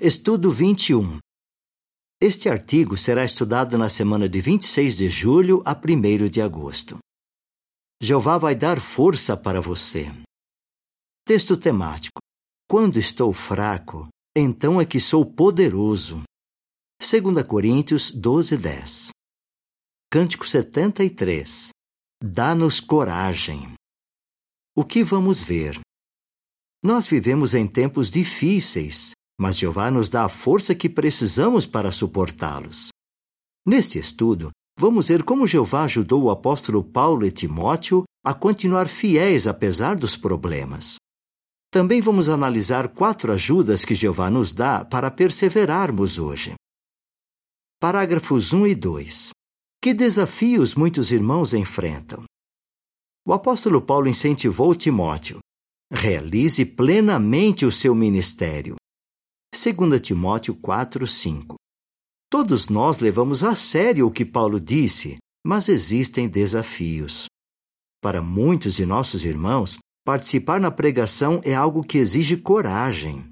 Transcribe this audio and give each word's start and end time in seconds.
Estudo 0.00 0.52
21. 0.52 1.18
Este 2.22 2.48
artigo 2.48 2.96
será 2.96 3.24
estudado 3.24 3.76
na 3.76 3.90
semana 3.90 4.28
de 4.28 4.40
26 4.40 4.96
de 4.96 5.08
julho 5.08 5.60
a 5.66 5.72
1 5.72 6.28
de 6.28 6.40
agosto. 6.40 6.98
Jeová 8.00 8.38
vai 8.38 8.54
dar 8.54 8.80
força 8.80 9.36
para 9.36 9.60
você. 9.60 10.04
Texto 11.24 11.56
temático: 11.56 12.20
Quando 12.70 13.00
estou 13.00 13.32
fraco, 13.32 14.06
então 14.36 14.80
é 14.80 14.86
que 14.86 15.00
sou 15.00 15.26
poderoso. 15.26 16.22
2 17.00 17.44
Coríntios 17.44 18.12
12, 18.12 18.56
10. 18.56 19.10
Cântico 20.12 20.48
73. 20.48 21.70
Dá-nos 22.22 22.78
coragem. 22.78 23.74
O 24.76 24.84
que 24.84 25.02
vamos 25.02 25.42
ver? 25.42 25.80
Nós 26.84 27.08
vivemos 27.08 27.52
em 27.52 27.66
tempos 27.66 28.08
difíceis 28.12 29.17
mas 29.40 29.56
Jeová 29.56 29.90
nos 29.90 30.08
dá 30.08 30.24
a 30.24 30.28
força 30.28 30.74
que 30.74 30.88
precisamos 30.88 31.66
para 31.66 31.92
suportá-los. 31.92 32.88
Neste 33.66 33.98
estudo, 33.98 34.50
vamos 34.78 35.08
ver 35.08 35.22
como 35.22 35.46
Jeová 35.46 35.84
ajudou 35.84 36.24
o 36.24 36.30
apóstolo 36.30 36.82
Paulo 36.82 37.24
e 37.24 37.30
Timóteo 37.30 38.04
a 38.24 38.34
continuar 38.34 38.88
fiéis 38.88 39.46
apesar 39.46 39.96
dos 39.96 40.16
problemas. 40.16 40.96
Também 41.70 42.00
vamos 42.00 42.28
analisar 42.28 42.88
quatro 42.88 43.32
ajudas 43.32 43.84
que 43.84 43.94
Jeová 43.94 44.30
nos 44.30 44.52
dá 44.52 44.84
para 44.84 45.10
perseverarmos 45.10 46.18
hoje. 46.18 46.54
Parágrafos 47.78 48.52
1 48.52 48.66
e 48.66 48.74
2. 48.74 49.30
Que 49.80 49.94
desafios 49.94 50.74
muitos 50.74 51.12
irmãos 51.12 51.54
enfrentam? 51.54 52.24
O 53.26 53.32
apóstolo 53.32 53.80
Paulo 53.80 54.08
incentivou 54.08 54.74
Timóteo: 54.74 55.38
realize 55.92 56.64
plenamente 56.64 57.64
o 57.66 57.70
seu 57.70 57.94
ministério. 57.94 58.76
2 59.54 60.00
Timóteo 60.00 60.54
4, 60.54 61.06
5. 61.06 61.56
Todos 62.30 62.68
nós 62.68 62.98
levamos 62.98 63.42
a 63.42 63.54
sério 63.54 64.06
o 64.06 64.10
que 64.10 64.24
Paulo 64.24 64.60
disse, 64.60 65.16
mas 65.44 65.68
existem 65.68 66.28
desafios. 66.28 67.26
Para 68.00 68.22
muitos 68.22 68.74
de 68.74 68.84
nossos 68.84 69.24
irmãos, 69.24 69.78
participar 70.04 70.60
na 70.60 70.70
pregação 70.70 71.40
é 71.44 71.54
algo 71.54 71.82
que 71.82 71.98
exige 71.98 72.36
coragem. 72.36 73.28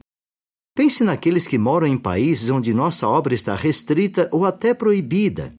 Pense 0.75 1.05
naqueles 1.05 1.47
que 1.47 1.59
moram 1.59 1.87
em 1.87 1.99
países 1.99 2.51
onde 2.51 2.75
nossa 2.75 3.07
obra 3.07 3.35
está 3.35 3.55
restrita 3.55 4.29
ou 4.33 4.45
até 4.45 4.75
proibida. 4.75 5.55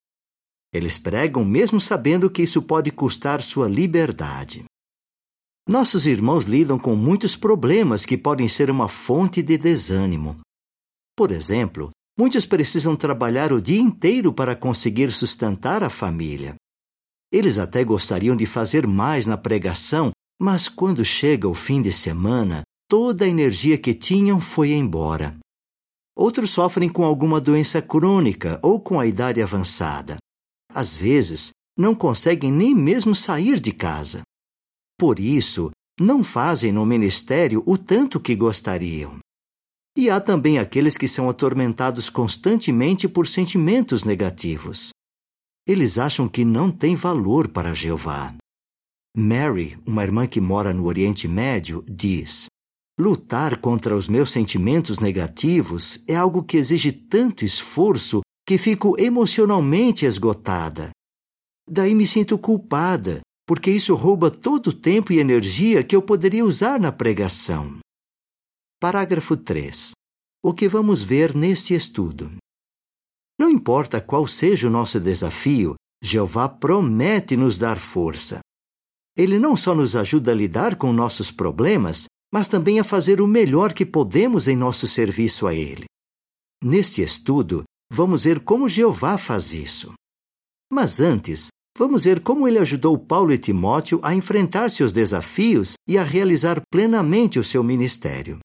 Eles 0.74 0.98
pregam 0.98 1.46
mesmo 1.46 1.80
sabendo 1.80 2.30
que 2.30 2.42
isso 2.42 2.62
pode 2.62 2.92
custar 2.92 3.42
sua 3.42 3.70
liberdade. 3.70 4.66
Nossos 5.70 6.06
irmãos 6.08 6.46
lidam 6.46 6.80
com 6.80 6.96
muitos 6.96 7.36
problemas 7.36 8.06
que 8.06 8.18
podem 8.18 8.50
ser 8.50 8.70
uma 8.70 8.88
fonte 8.88 9.42
de 9.42 9.58
desânimo. 9.58 10.40
Por 11.18 11.32
exemplo, 11.32 11.90
muitos 12.16 12.46
precisam 12.46 12.96
trabalhar 12.96 13.52
o 13.52 13.60
dia 13.60 13.82
inteiro 13.82 14.32
para 14.32 14.56
conseguir 14.56 15.12
sustentar 15.12 15.84
a 15.84 15.90
família. 15.90 16.56
Eles 17.34 17.58
até 17.58 17.84
gostariam 17.84 18.36
de 18.36 18.46
fazer 18.46 18.86
mais 18.86 19.26
na 19.26 19.36
pregação, 19.36 20.12
mas 20.40 20.70
quando 20.70 21.04
chega 21.04 21.48
o 21.48 21.56
fim 21.56 21.82
de 21.82 21.92
semana, 21.92 22.62
toda 22.88 23.26
a 23.26 23.28
energia 23.28 23.80
que 23.80 23.96
tinham 23.96 24.40
foi 24.40 24.74
embora. 24.74 25.36
Outros 26.16 26.52
sofrem 26.52 26.88
com 26.88 27.04
alguma 27.04 27.42
doença 27.42 27.82
crônica 27.82 28.60
ou 28.62 28.80
com 28.80 29.00
a 29.00 29.08
idade 29.08 29.42
avançada. 29.42 30.18
Às 30.72 30.96
vezes, 30.96 31.50
não 31.76 31.96
conseguem 31.96 32.52
nem 32.52 32.76
mesmo 32.76 33.16
sair 33.16 33.60
de 33.60 33.72
casa. 33.72 34.22
Por 35.00 35.20
isso, 35.20 35.72
não 36.00 36.24
fazem 36.24 36.72
no 36.72 36.86
ministério 36.86 37.64
o 37.66 37.76
tanto 37.76 38.20
que 38.20 38.36
gostariam. 38.36 39.18
E 39.98 40.12
há 40.12 40.22
também 40.22 40.60
aqueles 40.60 40.96
que 40.96 41.08
são 41.08 41.28
atormentados 41.28 42.08
constantemente 42.08 43.08
por 43.08 43.26
sentimentos 43.26 44.04
negativos. 44.04 44.92
Eles 45.68 45.98
acham 45.98 46.30
que 46.30 46.46
não 46.46 46.70
tem 46.70 46.96
valor 46.96 47.48
para 47.48 47.74
Jeová. 47.74 48.36
Mary, 49.18 49.76
uma 49.88 50.04
irmã 50.04 50.28
que 50.28 50.40
mora 50.40 50.72
no 50.72 50.86
Oriente 50.86 51.28
Médio, 51.28 51.84
diz: 51.90 52.46
Lutar 53.00 53.60
contra 53.60 53.98
os 53.98 54.08
meus 54.08 54.30
sentimentos 54.30 55.00
negativos 55.00 56.04
é 56.08 56.16
algo 56.16 56.44
que 56.44 56.58
exige 56.58 56.92
tanto 56.92 57.44
esforço 57.44 58.22
que 58.46 58.60
fico 58.60 58.96
emocionalmente 59.02 60.06
esgotada. 60.06 60.92
Daí 61.68 61.96
me 61.96 62.06
sinto 62.06 62.38
culpada, 62.38 63.22
porque 63.48 63.72
isso 63.72 63.96
rouba 63.96 64.30
todo 64.30 64.68
o 64.68 64.74
tempo 64.74 65.12
e 65.12 65.18
energia 65.18 65.84
que 65.84 65.96
eu 65.96 66.04
poderia 66.04 66.46
usar 66.46 66.80
na 66.80 66.92
pregação. 66.92 67.80
Parágrafo 68.80 69.36
3. 69.36 69.94
O 70.46 70.54
que 70.54 70.68
vamos 70.68 71.02
ver 71.02 71.36
nesse 71.36 71.74
estudo? 71.74 72.38
Não 73.40 73.50
importa 73.50 74.00
qual 74.00 74.28
seja 74.28 74.68
o 74.68 74.70
nosso 74.70 75.00
desafio, 75.00 75.74
Jeová 76.00 76.48
promete 76.48 77.36
nos 77.36 77.58
dar 77.58 77.80
força. 77.80 78.40
Ele 79.18 79.40
não 79.40 79.56
só 79.56 79.74
nos 79.74 79.96
ajuda 79.96 80.32
a 80.32 80.36
lidar 80.36 80.76
com 80.76 80.94
nossos 80.94 81.32
problemas, 81.32 82.06
mas 82.32 82.48
também 82.48 82.80
a 82.80 82.84
fazer 82.84 83.20
o 83.20 83.26
melhor 83.26 83.74
que 83.74 83.84
podemos 83.84 84.48
em 84.48 84.56
nosso 84.56 84.86
serviço 84.86 85.48
a 85.48 85.56
Ele. 85.56 85.86
Neste 86.64 87.02
estudo, 87.02 87.64
vamos 87.92 88.26
ver 88.26 88.42
como 88.42 88.70
Jeová 88.70 89.18
faz 89.18 89.54
isso. 89.54 89.92
Mas 90.72 91.00
antes, 91.00 91.48
vamos 91.76 92.04
ver 92.04 92.22
como 92.22 92.48
ele 92.48 92.60
ajudou 92.60 92.96
Paulo 92.96 93.34
e 93.34 93.40
Timóteo 93.40 94.00
a 94.04 94.14
enfrentar 94.14 94.70
seus 94.70 94.92
desafios 94.92 95.74
e 95.90 95.98
a 95.98 96.04
realizar 96.04 96.62
plenamente 96.72 97.40
o 97.40 97.44
seu 97.44 97.64
ministério 97.64 98.38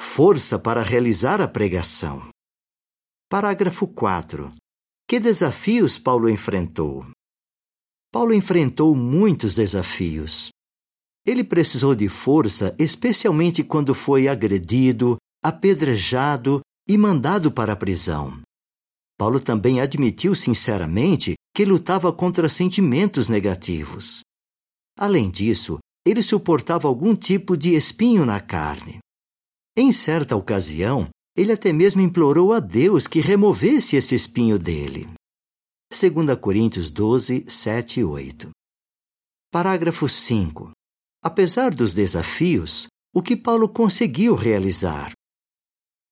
força 0.00 0.58
para 0.58 0.82
realizar 0.82 1.42
a 1.42 1.46
pregação. 1.46 2.30
Parágrafo 3.28 3.86
4. 3.86 4.50
Que 5.06 5.20
desafios 5.20 5.98
Paulo 5.98 6.28
enfrentou? 6.28 7.06
Paulo 8.10 8.32
enfrentou 8.32 8.96
muitos 8.96 9.54
desafios. 9.54 10.48
Ele 11.24 11.44
precisou 11.44 11.94
de 11.94 12.08
força, 12.08 12.74
especialmente 12.78 13.62
quando 13.62 13.94
foi 13.94 14.26
agredido, 14.26 15.18
apedrejado 15.44 16.60
e 16.88 16.96
mandado 16.96 17.52
para 17.52 17.74
a 17.74 17.76
prisão. 17.76 18.40
Paulo 19.18 19.38
também 19.38 19.80
admitiu 19.80 20.34
sinceramente 20.34 21.34
que 21.54 21.64
lutava 21.64 22.10
contra 22.10 22.48
sentimentos 22.48 23.28
negativos. 23.28 24.22
Além 24.98 25.30
disso, 25.30 25.78
ele 26.06 26.22
suportava 26.22 26.88
algum 26.88 27.14
tipo 27.14 27.54
de 27.54 27.74
espinho 27.74 28.24
na 28.24 28.40
carne. 28.40 28.98
Em 29.82 29.94
certa 29.94 30.36
ocasião, 30.36 31.08
ele 31.34 31.52
até 31.52 31.72
mesmo 31.72 32.02
implorou 32.02 32.52
a 32.52 32.60
Deus 32.60 33.06
que 33.06 33.18
removesse 33.18 33.96
esse 33.96 34.14
espinho 34.14 34.58
dele. 34.58 35.08
2 35.90 36.38
Coríntios 36.38 36.90
12, 36.90 37.46
7 37.48 38.00
e 38.00 38.04
8. 38.04 38.50
Parágrafo 39.50 40.06
5. 40.06 40.72
Apesar 41.24 41.74
dos 41.74 41.94
desafios, 41.94 42.88
o 43.14 43.22
que 43.22 43.34
Paulo 43.34 43.70
conseguiu 43.70 44.34
realizar? 44.34 45.12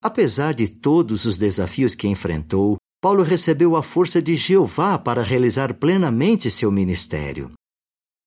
Apesar 0.03 0.55
de 0.55 0.67
todos 0.67 1.27
os 1.27 1.37
desafios 1.37 1.95
que 1.95 2.09
enfrentou, 2.09 2.79
Paulo 3.03 3.23
recebeu 3.23 3.77
a 3.77 3.83
força 3.83 4.23
de 4.23 4.35
Jeová 4.35 4.99
para 4.99 5.23
realizar 5.23 5.75
plenamente 5.75 6.51
seu 6.51 6.73
ministério. 6.73 7.53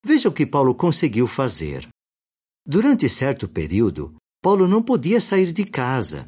Veja 0.05 0.29
o 0.29 0.31
que 0.31 0.45
Paulo 0.45 0.75
conseguiu 0.75 1.25
fazer. 1.25 1.87
Durante 2.63 3.09
certo 3.09 3.49
período, 3.49 4.20
Paulo 4.41 4.67
não 4.67 4.81
podia 4.81 5.21
sair 5.21 5.51
de 5.51 5.63
casa. 5.63 6.27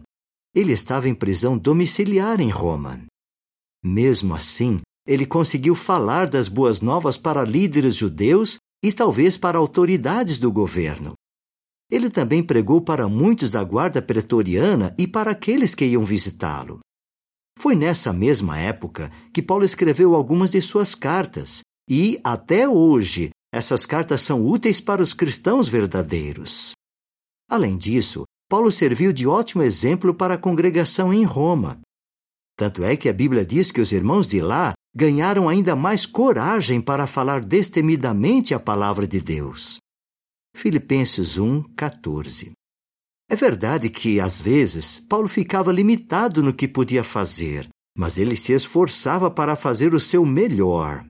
Ele 0.55 0.71
estava 0.71 1.09
em 1.09 1.15
prisão 1.15 1.57
domiciliar 1.57 2.39
em 2.39 2.49
Roma. 2.49 3.01
Mesmo 3.83 4.35
assim, 4.35 4.81
ele 5.07 5.25
conseguiu 5.25 5.73
falar 5.73 6.29
das 6.29 6.47
boas 6.47 6.79
novas 6.79 7.17
para 7.17 7.43
líderes 7.43 7.95
judeus 7.95 8.57
e 8.83 8.93
talvez 8.93 9.35
para 9.35 9.57
autoridades 9.57 10.37
do 10.37 10.51
governo. 10.51 11.13
Ele 11.91 12.09
também 12.09 12.43
pregou 12.43 12.81
para 12.81 13.07
muitos 13.07 13.49
da 13.49 13.63
guarda 13.63 14.01
pretoriana 14.01 14.93
e 14.97 15.07
para 15.07 15.31
aqueles 15.31 15.73
que 15.73 15.85
iam 15.85 16.03
visitá-lo. 16.03 16.79
Foi 17.57 17.75
nessa 17.75 18.13
mesma 18.13 18.59
época 18.59 19.11
que 19.33 19.41
Paulo 19.41 19.65
escreveu 19.65 20.13
algumas 20.13 20.51
de 20.51 20.61
suas 20.61 20.93
cartas, 20.93 21.61
e, 21.89 22.19
até 22.23 22.67
hoje, 22.67 23.31
essas 23.53 23.85
cartas 23.85 24.21
são 24.21 24.45
úteis 24.45 24.79
para 24.79 25.01
os 25.01 25.13
cristãos 25.13 25.67
verdadeiros. 25.67 26.73
Além 27.53 27.77
disso, 27.77 28.23
Paulo 28.49 28.71
serviu 28.71 29.13
de 29.13 29.27
ótimo 29.27 29.61
exemplo 29.61 30.11
para 30.11 30.33
a 30.33 30.37
congregação 30.39 31.13
em 31.13 31.23
Roma. 31.23 31.79
Tanto 32.57 32.83
é 32.83 32.97
que 32.97 33.07
a 33.07 33.13
Bíblia 33.13 33.45
diz 33.45 33.71
que 33.71 33.79
os 33.79 33.91
irmãos 33.91 34.25
de 34.25 34.41
lá 34.41 34.73
ganharam 34.91 35.47
ainda 35.47 35.75
mais 35.75 36.03
coragem 36.03 36.81
para 36.81 37.05
falar 37.05 37.45
destemidamente 37.45 38.55
a 38.55 38.59
palavra 38.59 39.07
de 39.07 39.21
Deus. 39.21 39.77
Filipenses 40.57 41.37
1, 41.37 41.61
14. 41.75 42.53
É 43.29 43.35
verdade 43.35 43.87
que, 43.91 44.19
às 44.19 44.41
vezes, 44.41 44.99
Paulo 44.99 45.27
ficava 45.27 45.71
limitado 45.71 46.41
no 46.41 46.55
que 46.55 46.67
podia 46.67 47.03
fazer, 47.03 47.69
mas 47.95 48.17
ele 48.17 48.35
se 48.35 48.51
esforçava 48.51 49.29
para 49.29 49.55
fazer 49.55 49.93
o 49.93 49.99
seu 49.99 50.25
melhor. 50.25 51.05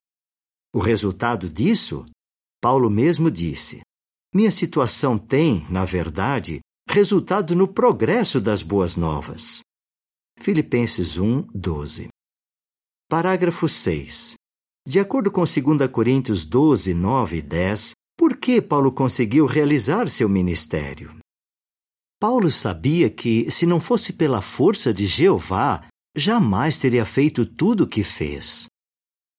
O 0.75 0.80
resultado 0.80 1.50
disso? 1.50 2.06
Paulo 2.62 2.89
mesmo 2.89 3.31
disse: 3.31 3.80
minha 4.33 4.51
situação 4.51 5.18
tem, 5.18 5.65
na 5.69 5.85
verdade, 5.85 6.59
resultado 6.89 7.56
no 7.56 7.68
progresso 7.68 8.41
das 8.41 8.63
boas 8.63 8.95
novas. 8.95 9.59
Filipenses 10.39 11.18
1, 11.18 11.47
12. 11.53 12.07
Parágrafo 13.07 13.69
6. 13.69 14.33
De 14.88 15.00
acordo 15.00 15.31
com 15.31 15.44
2 15.44 15.89
Coríntios 15.91 16.45
12, 16.45 16.94
9 16.94 17.38
e 17.38 17.41
10, 17.41 17.91
por 18.18 18.35
que 18.38 18.62
Paulo 18.62 18.91
conseguiu 18.91 19.45
realizar 19.45 20.09
seu 20.09 20.27
ministério? 20.27 21.15
Paulo 22.19 22.50
sabia 22.50 23.09
que, 23.09 23.51
se 23.51 23.65
não 23.65 23.79
fosse 23.79 24.13
pela 24.13 24.41
força 24.41 24.94
de 24.94 25.06
Jeová, 25.06 25.86
jamais 26.15 26.79
teria 26.79 27.06
feito 27.06 27.45
tudo 27.45 27.83
o 27.83 27.88
que 27.88 28.03
fez. 28.03 28.65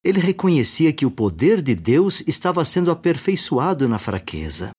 Ele 0.04 0.20
reconhecia 0.20 0.92
que 0.92 1.06
o 1.06 1.10
poder 1.10 1.62
de 1.62 1.74
Deus 1.74 2.22
estava 2.26 2.64
sendo 2.64 2.90
aperfeiçoado 2.90 3.88
na 3.88 3.98
fraqueza. 3.98 4.70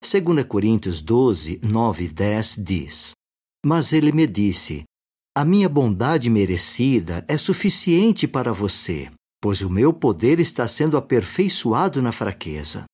2 0.00 0.44
Coríntios 0.44 1.02
12, 1.02 1.60
9 1.62 2.04
e 2.04 2.08
10 2.08 2.56
diz: 2.64 3.12
Mas 3.64 3.92
ele 3.92 4.12
me 4.12 4.26
disse: 4.26 4.84
A 5.36 5.44
minha 5.44 5.68
bondade 5.68 6.30
merecida 6.30 7.24
é 7.28 7.36
suficiente 7.36 8.26
para 8.28 8.52
você, 8.52 9.10
pois 9.40 9.60
o 9.60 9.68
meu 9.68 9.92
poder 9.92 10.38
está 10.38 10.68
sendo 10.68 10.96
aperfeiçoado 10.96 12.00
na 12.00 12.12
fraqueza. 12.12 12.84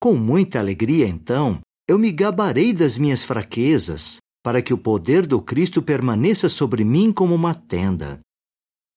Com 0.00 0.14
muita 0.14 0.60
alegria, 0.60 1.08
então, 1.08 1.60
eu 1.88 1.98
me 1.98 2.12
gabarei 2.12 2.72
das 2.72 2.96
minhas 2.96 3.24
fraquezas, 3.24 4.18
para 4.42 4.62
que 4.62 4.72
o 4.72 4.78
poder 4.78 5.26
do 5.26 5.42
Cristo 5.42 5.82
permaneça 5.82 6.48
sobre 6.48 6.84
mim 6.84 7.12
como 7.12 7.34
uma 7.34 7.54
tenda. 7.54 8.20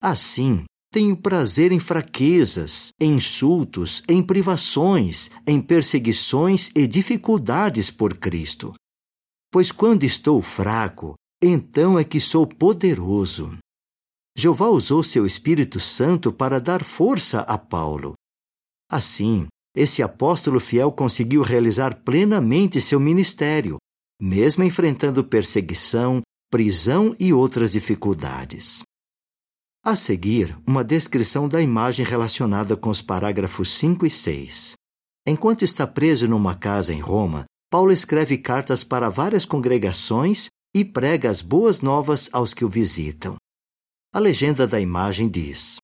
Assim, 0.01 0.63
tenho 0.91 1.15
prazer 1.15 1.71
em 1.71 1.79
fraquezas, 1.79 2.91
em 2.99 3.13
insultos, 3.13 4.03
em 4.09 4.21
privações, 4.21 5.31
em 5.47 5.61
perseguições 5.61 6.69
e 6.75 6.85
dificuldades 6.85 7.89
por 7.89 8.17
Cristo. 8.17 8.73
Pois 9.49 9.71
quando 9.71 10.03
estou 10.03 10.41
fraco, 10.41 11.15
então 11.41 11.97
é 11.97 12.03
que 12.03 12.19
sou 12.19 12.45
poderoso. 12.45 13.57
Jeová 14.37 14.67
usou 14.67 15.01
seu 15.01 15.25
Espírito 15.25 15.79
Santo 15.79 16.31
para 16.31 16.59
dar 16.59 16.83
força 16.83 17.41
a 17.41 17.57
Paulo. 17.57 18.13
Assim, 18.89 19.47
esse 19.75 20.03
apóstolo 20.03 20.59
fiel 20.59 20.91
conseguiu 20.91 21.41
realizar 21.41 22.03
plenamente 22.03 22.81
seu 22.81 22.99
ministério, 22.99 23.77
mesmo 24.21 24.63
enfrentando 24.63 25.23
perseguição, 25.23 26.21
prisão 26.49 27.15
e 27.17 27.33
outras 27.33 27.71
dificuldades. 27.71 28.83
A 29.83 29.95
seguir, 29.95 30.55
uma 30.63 30.83
descrição 30.83 31.49
da 31.49 31.59
imagem 31.59 32.05
relacionada 32.05 32.77
com 32.77 32.91
os 32.91 33.01
parágrafos 33.01 33.73
5 33.73 34.05
e 34.05 34.11
6. 34.11 34.75
Enquanto 35.25 35.63
está 35.63 35.87
preso 35.87 36.27
numa 36.27 36.53
casa 36.53 36.93
em 36.93 36.99
Roma, 36.99 37.45
Paulo 37.67 37.91
escreve 37.91 38.37
cartas 38.37 38.83
para 38.83 39.09
várias 39.09 39.43
congregações 39.43 40.49
e 40.75 40.85
prega 40.85 41.31
as 41.31 41.41
boas 41.41 41.81
novas 41.81 42.29
aos 42.31 42.53
que 42.53 42.63
o 42.63 42.69
visitam. 42.69 43.37
A 44.13 44.19
legenda 44.19 44.67
da 44.67 44.79
imagem 44.79 45.27
diz: 45.27 45.77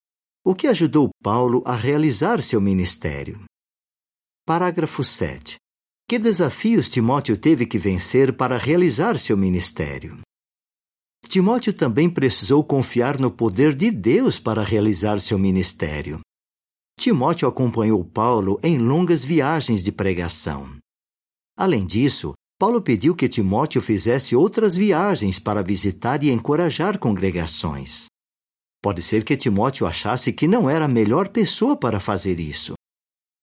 O 0.45 0.53
que 0.53 0.67
ajudou 0.67 1.09
Paulo 1.23 1.63
a 1.65 1.75
realizar 1.75 2.39
seu 2.43 2.61
ministério? 2.61 3.45
Parágrafo 4.45 5.03
7. 5.03 5.55
Que 6.07 6.19
desafios 6.19 6.87
Timóteo 6.87 7.35
teve 7.35 7.65
que 7.65 7.79
vencer 7.79 8.37
para 8.37 8.59
realizar 8.59 9.17
seu 9.17 9.35
ministério? 9.35 10.19
Timóteo 11.27 11.73
também 11.73 12.09
precisou 12.09 12.63
confiar 12.63 13.19
no 13.19 13.29
poder 13.29 13.75
de 13.75 13.91
Deus 13.91 14.39
para 14.39 14.63
realizar 14.63 15.19
seu 15.19 15.37
ministério. 15.37 16.19
Timóteo 16.99 17.47
acompanhou 17.47 18.03
Paulo 18.03 18.59
em 18.63 18.77
longas 18.77 19.23
viagens 19.23 19.83
de 19.83 19.91
pregação. 19.91 20.77
Além 21.57 21.85
disso, 21.85 22.33
Paulo 22.59 22.81
pediu 22.81 23.15
que 23.15 23.29
Timóteo 23.29 23.81
fizesse 23.81 24.35
outras 24.35 24.75
viagens 24.75 25.37
para 25.37 25.61
visitar 25.61 26.23
e 26.23 26.31
encorajar 26.31 26.97
congregações. 26.97 28.07
Pode 28.81 29.03
ser 29.03 29.23
que 29.23 29.37
Timóteo 29.37 29.85
achasse 29.85 30.33
que 30.33 30.47
não 30.47 30.69
era 30.69 30.85
a 30.85 30.87
melhor 30.87 31.29
pessoa 31.29 31.75
para 31.75 31.99
fazer 31.99 32.39
isso. 32.39 32.73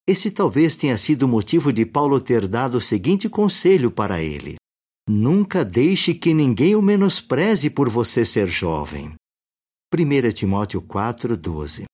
Esse 0.06 0.30
talvez 0.30 0.76
tenha 0.76 0.96
sido 0.98 1.22
o 1.22 1.28
motivo 1.28 1.72
de 1.72 1.86
Paulo 1.86 2.20
ter 2.20 2.48
dado 2.48 2.78
o 2.78 2.80
seguinte 2.80 3.28
conselho 3.28 3.90
para 3.90 4.20
ele: 4.20 4.56
Nunca 5.08 5.62
deixe 5.62 6.14
que 6.14 6.32
ninguém 6.32 6.74
o 6.74 6.80
menospreze 6.80 7.68
por 7.68 7.90
você 7.90 8.24
ser 8.24 8.48
jovem. 8.48 9.14
1 9.92 10.32
Timóteo 10.32 10.80
4:12. 10.80 11.84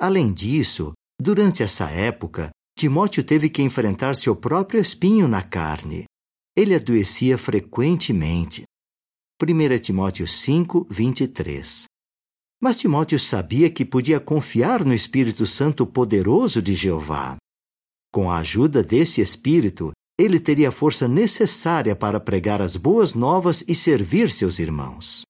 Além 0.00 0.32
disso, 0.32 0.92
durante 1.20 1.62
essa 1.62 1.88
época, 1.88 2.50
Timóteo 2.76 3.22
teve 3.22 3.48
que 3.48 3.62
enfrentar 3.62 4.16
seu 4.16 4.34
próprio 4.34 4.80
espinho 4.80 5.28
na 5.28 5.40
carne. 5.40 6.04
Ele 6.56 6.74
adoecia 6.74 7.38
frequentemente. 7.38 8.64
1 9.40 9.78
Timóteo 9.80 10.26
5, 10.26 10.88
23. 10.90 11.84
Mas 12.60 12.76
Timóteo 12.76 13.20
sabia 13.20 13.70
que 13.70 13.84
podia 13.84 14.18
confiar 14.18 14.84
no 14.84 14.92
Espírito 14.92 15.46
Santo 15.46 15.86
poderoso 15.86 16.60
de 16.60 16.74
Jeová. 16.74 17.36
Com 18.12 18.28
a 18.28 18.38
ajuda 18.38 18.82
desse 18.82 19.20
Espírito, 19.20 19.92
ele 20.22 20.38
teria 20.38 20.68
a 20.68 20.72
força 20.72 21.08
necessária 21.08 21.96
para 21.96 22.20
pregar 22.20 22.60
as 22.62 22.76
boas 22.76 23.14
novas 23.14 23.64
e 23.66 23.74
servir 23.74 24.30
seus 24.30 24.58
irmãos. 24.58 25.22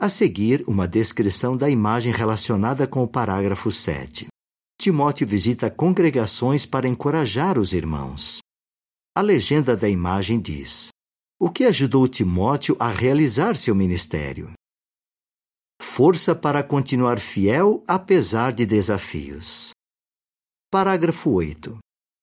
A 0.00 0.08
seguir, 0.08 0.62
uma 0.68 0.86
descrição 0.86 1.56
da 1.56 1.68
imagem 1.68 2.12
relacionada 2.12 2.86
com 2.86 3.02
o 3.02 3.08
parágrafo 3.08 3.70
7. 3.70 4.28
Timóteo 4.80 5.26
visita 5.26 5.70
congregações 5.70 6.64
para 6.64 6.86
encorajar 6.86 7.58
os 7.58 7.72
irmãos. 7.72 8.38
A 9.16 9.20
legenda 9.20 9.76
da 9.76 9.88
imagem 9.88 10.40
diz: 10.40 10.90
O 11.40 11.50
que 11.50 11.64
ajudou 11.64 12.06
Timóteo 12.06 12.76
a 12.78 12.88
realizar 12.88 13.56
seu 13.56 13.74
ministério? 13.74 14.52
força 15.80 16.34
para 16.34 16.62
continuar 16.62 17.18
fiel 17.18 17.82
apesar 17.86 18.52
de 18.52 18.66
desafios. 18.66 19.70
Parágrafo 20.70 21.30
8. 21.30 21.78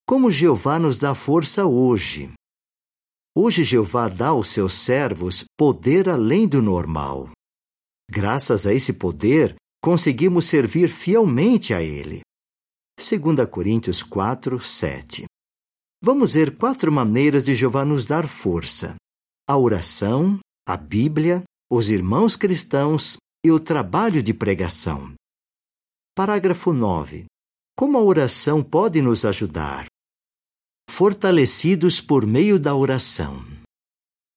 Como 0.07 0.30
Jeová 0.30 0.78
nos 0.78 0.98
dá 0.98 1.16
força 1.16 1.66
hoje? 1.66 2.31
Hoje 3.36 3.63
Jeová 3.63 4.07
dá 4.07 4.28
aos 4.28 4.50
seus 4.50 4.74
servos 4.74 5.44
poder 5.57 6.07
além 6.07 6.48
do 6.48 6.62
normal. 6.62 7.31
Graças 8.07 8.68
a 8.68 8.74
esse 8.74 8.94
poder, 8.94 9.56
conseguimos 9.84 10.46
servir 10.46 10.90
fielmente 10.90 11.74
a 11.74 11.81
Ele. 11.81 12.22
2 13.00 13.50
Coríntios 13.50 14.04
4, 14.04 14.60
7. 14.60 15.25
Vamos 16.04 16.34
ver 16.34 16.56
quatro 16.56 16.92
maneiras 16.92 17.44
de 17.44 17.56
Jeová 17.56 17.84
nos 17.84 18.06
dar 18.06 18.28
força: 18.28 18.96
a 19.50 19.58
oração, 19.58 20.38
a 20.69 20.78
Bíblia, 20.78 21.42
os 21.68 21.90
irmãos 21.90 22.36
cristãos 22.36 23.18
e 23.44 23.51
o 23.51 23.60
trabalho 23.60 24.22
de 24.22 24.36
pregação. 24.36 25.15
Parágrafo 26.15 26.72
9. 26.72 27.25
Como 27.75 27.98
a 27.98 28.01
oração 28.03 28.63
pode 28.63 29.01
nos 29.01 29.25
ajudar? 29.25 29.88
Fortalecidos 30.89 32.00
por 32.00 32.25
meio 32.25 32.58
da 32.58 32.74
oração. 32.74 33.44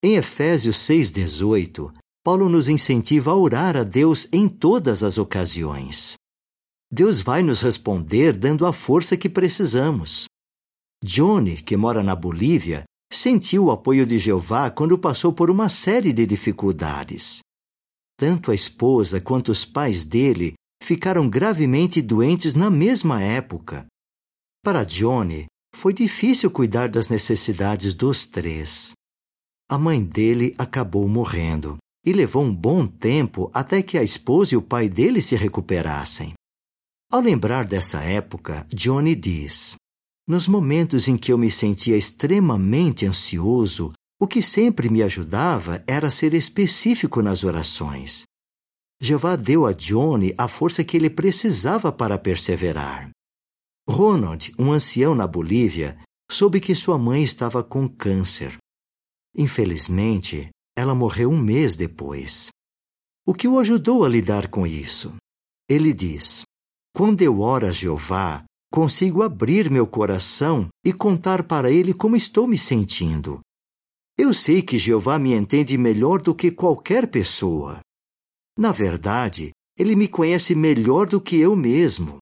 Em 0.03 0.17
Efésios 0.17 0.77
6,18, 0.77 1.95
Paulo 2.25 2.49
nos 2.49 2.69
incentiva 2.69 3.31
a 3.31 3.37
orar 3.37 3.77
a 3.77 3.85
Deus 3.85 4.27
em 4.33 4.49
todas 4.49 5.03
as 5.03 5.19
ocasiões. 5.19 6.15
Deus 6.91 7.21
vai 7.21 7.43
nos 7.43 7.61
responder 7.61 8.33
dando 8.37 8.67
a 8.67 8.73
força 8.73 9.17
que 9.17 9.29
precisamos. 9.29 10.25
Johnny, 11.05 11.63
que 11.63 11.77
mora 11.77 12.03
na 12.03 12.17
Bolívia, 12.17 12.85
sentiu 13.13 13.67
o 13.67 13.71
apoio 13.71 14.05
de 14.05 14.19
Jeová 14.19 14.71
quando 14.71 14.99
passou 14.99 15.33
por 15.33 15.51
uma 15.51 15.69
série 15.69 16.13
de 16.13 16.27
dificuldades. 16.27 17.41
Tanto 18.17 18.51
a 18.51 18.55
esposa 18.55 19.21
quanto 19.21 19.53
os 19.53 19.65
pais 19.65 20.05
dele 20.05 20.55
ficaram 20.83 21.29
gravemente 21.29 22.03
doentes 22.03 22.55
na 22.55 22.69
mesma 22.69 23.23
época. 23.23 23.87
Para 24.65 24.85
Johnny, 24.85 25.47
foi 25.75 25.93
difícil 25.93 26.51
cuidar 26.51 26.89
das 26.89 27.09
necessidades 27.09 27.95
dos 27.95 28.27
três. 28.27 28.93
A 29.71 29.77
mãe 29.77 30.03
dele 30.03 30.55
acabou 30.59 31.07
morrendo 31.07 31.77
e 32.05 32.13
levou 32.13 32.43
um 32.43 32.55
bom 32.55 32.87
tempo 32.87 33.51
até 33.53 33.83
que 33.83 33.99
a 33.99 34.03
esposa 34.03 34.55
e 34.55 34.57
o 34.57 34.63
pai 34.63 34.89
dele 34.89 35.21
se 35.21 35.37
recuperassem. 35.37 36.33
Ao 37.13 37.21
lembrar 37.21 37.67
dessa 37.67 38.03
época, 38.03 38.67
Johnny 38.73 39.15
diz: 39.15 39.77
Nos 40.27 40.49
momentos 40.49 41.09
em 41.09 41.17
que 41.17 41.33
eu 41.33 41.39
me 41.39 41.51
sentia 41.51 41.97
extremamente 41.97 43.07
ansioso, 43.07 43.93
o 44.21 44.27
que 44.27 44.43
sempre 44.43 44.91
me 44.91 45.03
ajudava 45.03 45.83
era 45.87 46.11
ser 46.11 46.35
específico 46.35 47.23
nas 47.23 47.45
orações. 47.45 48.25
Jeová 49.01 49.37
deu 49.37 49.65
a 49.65 49.73
Johnny 49.73 50.35
a 50.37 50.49
força 50.49 50.83
que 50.83 50.97
ele 50.97 51.09
precisava 51.09 51.93
para 51.93 52.19
perseverar. 52.19 53.11
Ronald, 53.99 54.55
um 54.57 54.71
ancião 54.71 55.13
na 55.13 55.27
Bolívia, 55.27 55.99
soube 56.31 56.61
que 56.61 56.73
sua 56.73 56.97
mãe 56.97 57.25
estava 57.25 57.65
com 57.65 57.89
câncer. 57.89 58.57
Infelizmente, 59.37 60.51
ela 60.79 60.95
morreu 60.95 61.31
um 61.33 61.37
mês 61.37 61.75
depois. 61.75 62.49
O 63.27 63.35
que 63.35 63.49
o 63.49 63.59
ajudou 63.59 64.05
a 64.05 64.09
lidar 64.09 64.47
com 64.47 64.65
isso? 64.65 65.17
Ele 65.69 65.93
diz: 65.93 66.43
Quando 66.95 67.23
eu 67.23 67.41
oro 67.41 67.67
a 67.67 67.73
Jeová, 67.73 68.45
consigo 68.73 69.21
abrir 69.21 69.69
meu 69.69 69.85
coração 69.85 70.69
e 70.85 70.93
contar 70.93 71.43
para 71.43 71.69
ele 71.69 71.93
como 71.93 72.15
estou 72.15 72.47
me 72.47 72.57
sentindo. 72.57 73.41
Eu 74.17 74.33
sei 74.33 74.63
que 74.63 74.79
Jeová 74.79 75.19
me 75.19 75.35
entende 75.35 75.77
melhor 75.77 76.23
do 76.23 76.37
que 76.37 76.53
qualquer 76.53 77.11
pessoa. 77.11 77.81
Na 78.57 78.71
verdade, 78.71 79.51
ele 79.77 79.97
me 79.97 80.07
conhece 80.07 80.55
melhor 80.55 81.09
do 81.09 81.21
que 81.21 81.35
eu 81.35 81.57
mesmo. 81.57 82.19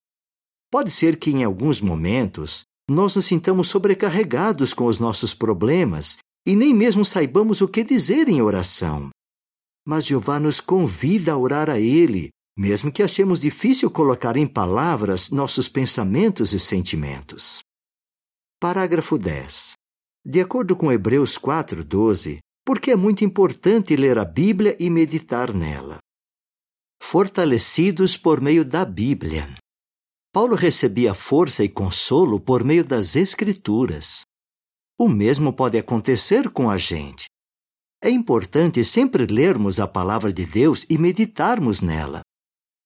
Pode 0.77 0.91
ser 0.91 1.17
que 1.17 1.31
em 1.31 1.43
alguns 1.43 1.81
momentos 1.81 2.67
nós 2.87 3.17
nos 3.17 3.25
sintamos 3.25 3.69
sobrecarregados 3.69 4.75
com 4.75 4.85
os 4.85 4.99
nossos 4.99 5.33
problemas 5.33 6.19
e 6.47 6.55
nem 6.55 6.75
mesmo 6.75 7.03
saibamos 7.03 7.63
o 7.63 7.67
que 7.67 7.83
dizer 7.83 8.29
em 8.29 8.43
oração. 8.43 9.09
Mas 9.89 10.05
Jeová 10.05 10.39
nos 10.39 10.61
convida 10.61 11.33
a 11.33 11.39
orar 11.39 11.71
a 11.71 11.81
Ele, 11.81 12.29
mesmo 12.59 12.93
que 12.93 13.03
achemos 13.03 13.41
difícil 13.41 13.91
colocar 13.91 14.37
em 14.37 14.47
palavras 14.47 15.31
nossos 15.31 15.67
pensamentos 15.67 16.53
e 16.53 16.59
sentimentos. 16.59 17.61
Parágrafo 18.61 19.17
10. 19.17 19.73
De 20.27 20.43
acordo 20.43 20.77
com 20.77 20.93
Hebreus 20.93 21.39
4:12, 21.39 22.37
porque 22.67 22.91
é 22.91 22.97
muito 22.97 23.25
importante 23.25 23.97
ler 23.97 24.19
a 24.19 24.27
Bíblia 24.27 24.77
e 24.79 24.91
meditar 24.91 25.55
nela 25.55 25.97
fortalecidos 27.03 28.19
por 28.19 28.43
meio 28.43 28.63
da 28.63 28.85
Bíblia. 28.85 29.49
Paulo 30.37 30.55
recebia 30.55 31.15
força 31.15 31.65
e 31.65 31.69
consolo 31.71 32.39
por 32.39 32.63
meio 32.63 32.85
das 32.85 33.17
Escrituras. 33.17 34.27
O 35.01 35.09
mesmo 35.09 35.51
pode 35.51 35.79
acontecer 35.79 36.51
com 36.51 36.69
a 36.69 36.77
gente. 36.77 37.25
É 38.05 38.11
importante 38.11 38.85
sempre 38.85 39.25
lermos 39.25 39.81
a 39.81 39.89
palavra 39.89 40.31
de 40.31 40.45
Deus 40.45 40.85
e 40.91 40.99
meditarmos 40.99 41.81
nela. 41.81 42.21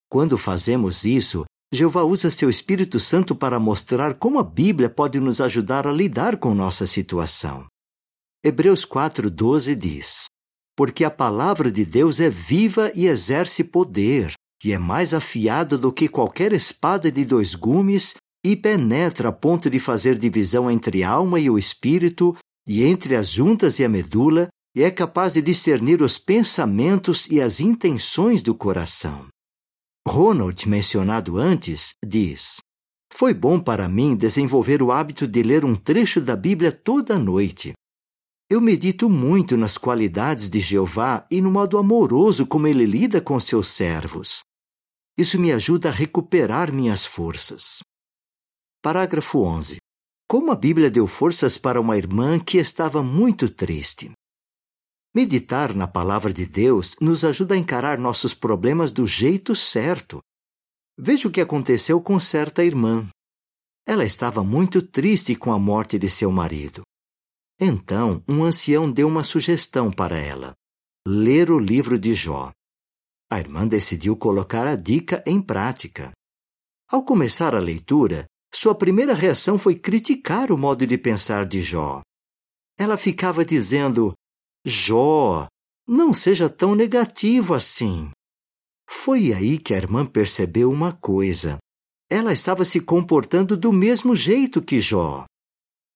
Quando 0.08 0.38
fazemos 0.38 1.04
isso, 1.04 1.44
Jeová 1.74 2.04
usa 2.04 2.30
seu 2.30 2.48
Espírito 2.48 3.00
Santo 3.00 3.34
para 3.34 3.58
mostrar 3.58 4.16
como 4.16 4.38
a 4.38 4.44
Bíblia 4.44 4.88
pode 4.88 5.18
nos 5.18 5.40
ajudar 5.40 5.88
a 5.88 5.92
lidar 5.92 6.36
com 6.36 6.54
nossa 6.54 6.86
situação. 6.86 7.66
Hebreus 8.44 8.86
4,12 8.86 9.74
diz: 9.74 10.26
porque 10.80 11.04
a 11.04 11.10
palavra 11.10 11.70
de 11.70 11.84
Deus 11.84 12.20
é 12.20 12.30
viva 12.30 12.90
e 12.94 13.06
exerce 13.06 13.62
poder, 13.62 14.32
e 14.62 14.72
é 14.72 14.78
mais 14.78 15.14
afiada 15.14 15.78
do 15.78 15.92
que 15.92 16.08
qualquer 16.08 16.52
espada 16.52 17.10
de 17.10 17.24
dois 17.24 17.54
gumes, 17.54 18.14
e 18.44 18.56
penetra 18.56 19.28
a 19.28 19.32
ponto 19.32 19.68
de 19.68 19.78
fazer 19.78 20.18
divisão 20.18 20.70
entre 20.70 21.02
a 21.02 21.10
alma 21.10 21.38
e 21.38 21.50
o 21.50 21.58
espírito, 21.58 22.34
e 22.68 22.84
entre 22.84 23.16
as 23.16 23.30
juntas 23.30 23.78
e 23.78 23.84
a 23.84 23.88
medula, 23.88 24.48
e 24.74 24.82
é 24.82 24.90
capaz 24.90 25.32
de 25.32 25.42
discernir 25.42 26.00
os 26.00 26.18
pensamentos 26.18 27.26
e 27.28 27.40
as 27.40 27.60
intenções 27.60 28.42
do 28.42 28.54
coração. 28.54 29.26
Ronald, 30.06 30.68
mencionado 30.68 31.38
antes, 31.38 31.94
diz: 32.04 32.58
Foi 33.12 33.34
bom 33.34 33.60
para 33.60 33.88
mim 33.88 34.14
desenvolver 34.14 34.82
o 34.82 34.92
hábito 34.92 35.26
de 35.26 35.42
ler 35.42 35.64
um 35.64 35.74
trecho 35.74 36.20
da 36.20 36.36
Bíblia 36.36 36.72
toda 36.72 37.18
noite. 37.18 37.72
Eu 38.48 38.60
medito 38.60 39.08
muito 39.08 39.56
nas 39.56 39.78
qualidades 39.78 40.48
de 40.48 40.58
Jeová 40.58 41.26
e 41.30 41.40
no 41.40 41.50
modo 41.50 41.78
amoroso 41.78 42.46
como 42.46 42.66
ele 42.66 42.84
lida 42.84 43.20
com 43.20 43.38
seus 43.38 43.68
servos. 43.68 44.40
Isso 45.16 45.38
me 45.38 45.52
ajuda 45.52 45.88
a 45.88 45.92
recuperar 45.92 46.72
minhas 46.72 47.04
forças. 47.04 47.80
Parágrafo 48.82 49.42
11. 49.42 49.78
Como 50.28 50.52
a 50.52 50.54
Bíblia 50.54 50.90
deu 50.90 51.06
forças 51.06 51.58
para 51.58 51.80
uma 51.80 51.98
irmã 51.98 52.38
que 52.38 52.56
estava 52.56 53.02
muito 53.02 53.50
triste. 53.50 54.12
Meditar 55.14 55.74
na 55.74 55.88
palavra 55.88 56.32
de 56.32 56.46
Deus 56.46 56.94
nos 57.00 57.24
ajuda 57.24 57.54
a 57.54 57.58
encarar 57.58 57.98
nossos 57.98 58.32
problemas 58.32 58.92
do 58.92 59.06
jeito 59.06 59.56
certo. 59.56 60.20
Veja 60.96 61.26
o 61.26 61.30
que 61.30 61.40
aconteceu 61.40 62.00
com 62.00 62.20
certa 62.20 62.64
irmã. 62.64 63.08
Ela 63.86 64.04
estava 64.04 64.44
muito 64.44 64.80
triste 64.80 65.34
com 65.34 65.52
a 65.52 65.58
morte 65.58 65.98
de 65.98 66.08
seu 66.08 66.30
marido. 66.30 66.82
Então, 67.60 68.22
um 68.28 68.44
ancião 68.44 68.90
deu 68.90 69.08
uma 69.08 69.24
sugestão 69.24 69.90
para 69.90 70.16
ela: 70.16 70.54
ler 71.06 71.50
o 71.50 71.58
livro 71.58 71.98
de 71.98 72.14
Jó. 72.14 72.52
A 73.32 73.38
irmã 73.38 73.66
decidiu 73.66 74.16
colocar 74.16 74.66
a 74.66 74.74
dica 74.74 75.22
em 75.24 75.40
prática. 75.40 76.10
Ao 76.90 77.04
começar 77.04 77.54
a 77.54 77.60
leitura, 77.60 78.26
sua 78.52 78.74
primeira 78.74 79.14
reação 79.14 79.56
foi 79.56 79.76
criticar 79.76 80.50
o 80.50 80.58
modo 80.58 80.84
de 80.84 80.98
pensar 80.98 81.46
de 81.46 81.62
Jó. 81.62 82.00
Ela 82.76 82.96
ficava 82.96 83.44
dizendo: 83.44 84.12
Jó, 84.66 85.46
não 85.86 86.12
seja 86.12 86.48
tão 86.48 86.74
negativo 86.74 87.54
assim. 87.54 88.10
Foi 88.88 89.32
aí 89.32 89.58
que 89.58 89.72
a 89.72 89.76
irmã 89.76 90.04
percebeu 90.04 90.68
uma 90.68 90.92
coisa. 90.92 91.58
Ela 92.10 92.32
estava 92.32 92.64
se 92.64 92.80
comportando 92.80 93.56
do 93.56 93.72
mesmo 93.72 94.16
jeito 94.16 94.60
que 94.60 94.80
Jó. 94.80 95.24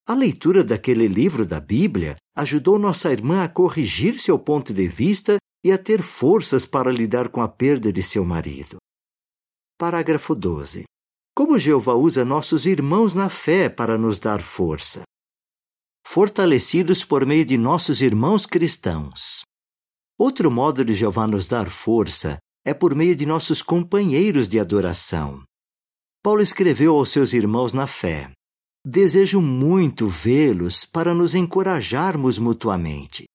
A 0.07 0.13
leitura 0.13 0.63
daquele 0.63 1.07
livro 1.07 1.45
da 1.45 1.59
Bíblia 1.59 2.15
ajudou 2.37 2.79
nossa 2.79 3.11
irmã 3.11 3.43
a 3.43 3.49
corrigir 3.49 4.17
seu 4.19 4.39
ponto 4.39 4.73
de 4.73 4.87
vista 4.87 5.35
e 5.65 5.71
a 5.71 5.79
ter 5.79 6.03
forças 6.03 6.63
para 6.63 6.91
lidar 6.91 7.27
com 7.27 7.41
a 7.41 7.47
perda 7.47 7.91
de 7.91 8.03
seu 8.03 8.23
marido. 8.23 8.77
Parágrafo 9.79 10.35
12. 10.35 10.83
Como 11.35 11.57
Jeová 11.57 11.95
usa 11.95 12.23
nossos 12.23 12.67
irmãos 12.67 13.15
na 13.15 13.29
fé 13.29 13.67
para 13.67 13.97
nos 13.97 14.19
dar 14.19 14.43
força? 14.43 15.01
Fortalecidos 16.05 17.03
por 17.03 17.25
meio 17.25 17.43
de 17.43 17.57
nossos 17.57 18.03
irmãos 18.03 18.45
cristãos. 18.45 19.41
Outro 20.19 20.51
modo 20.51 20.85
de 20.85 20.93
Jeová 20.93 21.25
nos 21.25 21.47
dar 21.47 21.67
força 21.67 22.37
é 22.63 22.71
por 22.71 22.93
meio 22.93 23.15
de 23.15 23.25
nossos 23.25 23.63
companheiros 23.63 24.47
de 24.47 24.59
adoração. 24.59 25.41
Paulo 26.21 26.43
escreveu 26.43 26.95
aos 26.95 27.09
seus 27.09 27.33
irmãos 27.33 27.73
na 27.73 27.87
fé: 27.87 28.31
Desejo 28.85 29.41
muito 29.41 30.07
vê-los 30.07 30.85
para 30.85 31.11
nos 31.11 31.33
encorajarmos 31.33 32.37
mutuamente. 32.37 33.25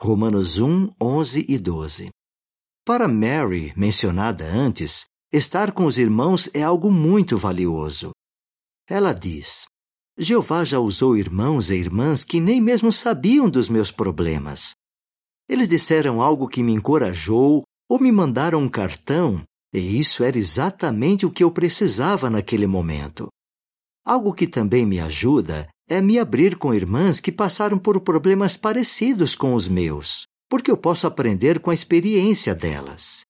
Romanos 0.00 0.58
1, 0.58 0.90
11 1.00 1.46
e 1.48 1.58
12. 1.58 2.10
Para 2.84 3.08
Mary, 3.08 3.72
mencionada 3.76 4.44
antes, 4.44 5.04
estar 5.32 5.72
com 5.72 5.86
os 5.86 5.98
irmãos 5.98 6.50
é 6.52 6.62
algo 6.62 6.90
muito 6.90 7.38
valioso. 7.38 8.10
Ela 8.88 9.12
diz: 9.14 9.66
Jeová 10.18 10.62
já 10.64 10.78
usou 10.78 11.16
irmãos 11.16 11.70
e 11.70 11.76
irmãs 11.76 12.22
que 12.22 12.38
nem 12.38 12.60
mesmo 12.60 12.92
sabiam 12.92 13.48
dos 13.48 13.68
meus 13.68 13.90
problemas. 13.90 14.74
Eles 15.48 15.68
disseram 15.68 16.20
algo 16.20 16.48
que 16.48 16.62
me 16.62 16.72
encorajou 16.72 17.62
ou 17.88 18.00
me 18.00 18.12
mandaram 18.12 18.60
um 18.60 18.68
cartão, 18.68 19.42
e 19.72 19.98
isso 19.98 20.22
era 20.22 20.38
exatamente 20.38 21.24
o 21.24 21.30
que 21.30 21.42
eu 21.42 21.50
precisava 21.50 22.28
naquele 22.28 22.66
momento. 22.66 23.28
Algo 24.04 24.34
que 24.34 24.46
também 24.46 24.84
me 24.84 25.00
ajuda 25.00 25.68
é 25.88 26.00
me 26.00 26.18
abrir 26.18 26.56
com 26.56 26.72
irmãs 26.72 27.20
que 27.20 27.30
passaram 27.30 27.78
por 27.78 28.00
problemas 28.00 28.56
parecidos 28.56 29.34
com 29.34 29.54
os 29.54 29.68
meus, 29.68 30.26
porque 30.48 30.70
eu 30.70 30.76
posso 30.76 31.06
aprender 31.06 31.60
com 31.60 31.70
a 31.70 31.74
experiência 31.74 32.54
delas. 32.54 33.24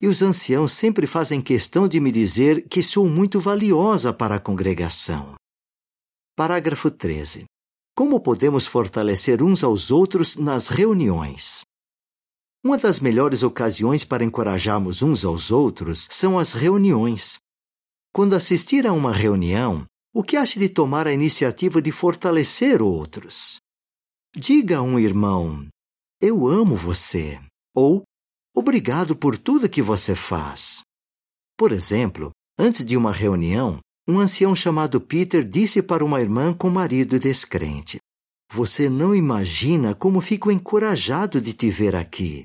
E 0.00 0.08
os 0.08 0.20
anciãos 0.20 0.72
sempre 0.72 1.06
fazem 1.06 1.40
questão 1.40 1.88
de 1.88 2.00
me 2.00 2.12
dizer 2.12 2.68
que 2.68 2.82
sou 2.82 3.08
muito 3.08 3.40
valiosa 3.40 4.12
para 4.12 4.34
a 4.36 4.40
congregação. 4.40 5.34
Parágrafo 6.36 6.90
13. 6.90 7.44
Como 7.96 8.20
podemos 8.20 8.66
fortalecer 8.66 9.42
uns 9.42 9.64
aos 9.64 9.90
outros 9.90 10.36
nas 10.36 10.68
reuniões? 10.68 11.62
Uma 12.62 12.76
das 12.76 13.00
melhores 13.00 13.42
ocasiões 13.42 14.04
para 14.04 14.24
encorajarmos 14.24 15.00
uns 15.00 15.24
aos 15.24 15.50
outros 15.50 16.08
são 16.10 16.38
as 16.38 16.52
reuniões. 16.52 17.38
Quando 18.12 18.34
assistir 18.34 18.86
a 18.86 18.92
uma 18.92 19.12
reunião, 19.12 19.86
o 20.18 20.22
que 20.22 20.34
acha 20.34 20.58
de 20.58 20.70
tomar 20.70 21.06
a 21.06 21.12
iniciativa 21.12 21.82
de 21.82 21.92
fortalecer 21.92 22.80
outros? 22.80 23.60
Diga 24.34 24.78
a 24.78 24.82
um 24.82 24.98
irmão: 24.98 25.66
Eu 26.22 26.46
amo 26.46 26.74
você. 26.74 27.38
Ou 27.74 28.02
Obrigado 28.56 29.14
por 29.14 29.36
tudo 29.36 29.68
que 29.68 29.82
você 29.82 30.14
faz. 30.14 30.80
Por 31.54 31.70
exemplo, 31.70 32.30
antes 32.58 32.86
de 32.86 32.96
uma 32.96 33.12
reunião, 33.12 33.78
um 34.08 34.18
ancião 34.18 34.56
chamado 34.56 34.98
Peter 34.98 35.44
disse 35.44 35.82
para 35.82 36.02
uma 36.02 36.22
irmã 36.22 36.54
com 36.54 36.70
marido 36.70 37.18
descrente: 37.18 37.98
Você 38.50 38.88
não 38.88 39.14
imagina 39.14 39.94
como 39.94 40.22
fico 40.22 40.50
encorajado 40.50 41.42
de 41.42 41.52
te 41.52 41.68
ver 41.68 41.94
aqui. 41.94 42.42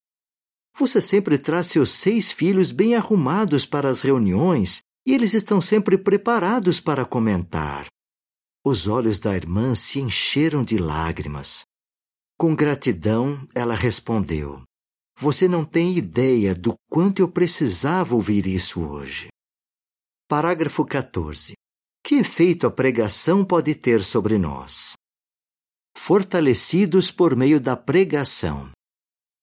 Você 0.78 1.00
sempre 1.00 1.38
traz 1.40 1.68
seus 1.68 1.92
seis 1.92 2.34
filhos 2.34 2.74
bem 2.74 2.96
arrumados 2.96 3.66
para 3.66 3.90
as 3.90 4.01
reuniões 4.01 4.82
e 5.05 5.13
eles 5.13 5.34
estão 5.34 5.60
sempre 5.60 5.98
preparados 5.98 6.79
para 6.79 7.05
comentar. 7.05 7.88
Os 8.63 8.88
olhos 8.88 9.17
da 9.17 9.36
irmã 9.36 9.74
se 9.74 10.00
encheram 10.00 10.63
de 10.63 10.77
lágrimas. 10.77 11.63
Com 12.38 12.55
gratidão, 12.55 13.46
ela 13.55 13.75
respondeu: 13.75 14.62
Você 15.17 15.48
não 15.48 15.65
tem 15.65 15.98
ideia 15.98 16.53
do 16.53 16.75
quanto 16.89 17.20
eu 17.20 17.27
precisava 17.27 18.13
ouvir 18.13 18.46
isso 18.46 18.88
hoje. 18.88 19.29
Parágrafo 20.27 20.86
14. 20.86 21.53
Que 22.03 22.15
efeito 22.15 22.65
a 22.67 22.72
pregação 22.72 23.43
pode 23.43 23.75
ter 23.75 24.03
sobre 24.03 24.38
nós? 24.38 24.93
Fortalecidos 25.98 27.12
por 27.12 27.36
meio 27.36 27.60
da 27.60 27.75
pregação. 27.75 28.70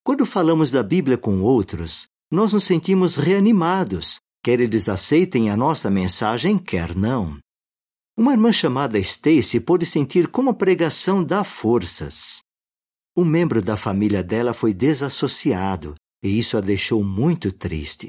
Quando 0.05 0.25
falamos 0.25 0.71
da 0.71 0.83
Bíblia 0.83 1.19
com 1.19 1.41
outros, 1.41 2.07
nós 2.31 2.53
nos 2.53 2.65
sentimos 2.65 3.17
reanimados 3.17 4.19
Quer 4.49 4.61
eles 4.61 4.89
aceitem 4.89 5.51
a 5.51 5.57
nossa 5.59 5.91
mensagem, 5.91 6.57
quer 6.57 6.97
não. 6.97 7.37
Uma 8.17 8.33
irmã 8.33 8.51
chamada 8.51 8.99
Stacy 8.99 9.61
pôde 9.61 9.85
sentir 9.85 10.29
como 10.29 10.49
a 10.49 10.55
pregação 10.55 11.23
dá 11.23 11.45
forças. 11.45 12.41
Um 13.15 13.27
membro 13.27 13.61
da 13.61 13.77
família 13.77 14.25
dela 14.25 14.55
foi 14.55 14.73
desassociado 14.73 15.95
e 16.25 16.39
isso 16.39 16.57
a 16.57 16.63
deixou 16.63 17.05
muito 17.05 17.53
triste. 17.53 18.09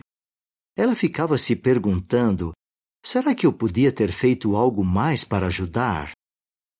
Ela 0.77 0.95
ficava 0.95 1.37
se 1.37 1.57
perguntando: 1.57 2.53
será 3.05 3.35
que 3.35 3.45
eu 3.45 3.51
podia 3.51 3.91
ter 3.91 4.09
feito 4.09 4.55
algo 4.55 4.81
mais 4.81 5.25
para 5.25 5.47
ajudar? 5.47 6.13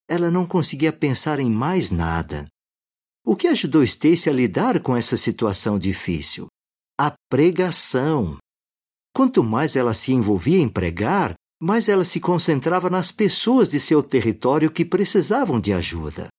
Ela 0.09 0.31
não 0.31 0.47
conseguia 0.47 0.93
pensar 0.93 1.37
em 1.37 1.51
mais 1.51 1.91
nada. 1.91 2.47
O 3.25 3.35
que 3.35 3.49
ajudou 3.49 3.83
Stacy 3.83 4.29
a 4.29 4.31
lidar 4.31 4.81
com 4.81 4.95
essa 4.95 5.17
situação 5.17 5.77
difícil? 5.77 6.47
A 6.97 7.13
pregação. 7.29 8.38
Quanto 9.19 9.43
mais 9.43 9.75
ela 9.75 9.93
se 9.93 10.13
envolvia 10.13 10.59
em 10.59 10.69
pregar, 10.69 11.33
mais 11.61 11.89
ela 11.89 12.05
se 12.05 12.21
concentrava 12.21 12.89
nas 12.89 13.11
pessoas 13.11 13.67
de 13.67 13.77
seu 13.77 14.01
território 14.01 14.71
que 14.71 14.85
precisavam 14.85 15.59
de 15.59 15.73
ajuda. 15.73 16.29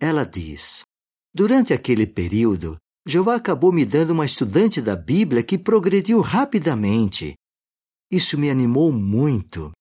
Ela 0.00 0.22
diz: 0.22 0.84
Durante 1.34 1.74
aquele 1.74 2.06
período, 2.06 2.76
Jeová 3.04 3.34
acabou 3.34 3.72
me 3.72 3.84
dando 3.84 4.10
uma 4.10 4.24
estudante 4.24 4.80
da 4.80 4.94
Bíblia 4.94 5.42
que 5.42 5.58
progrediu 5.58 6.20
rapidamente. 6.20 7.34
Isso 8.08 8.38
me 8.38 8.48
animou 8.48 8.92
muito. 8.92 9.72